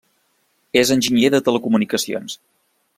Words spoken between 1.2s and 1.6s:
de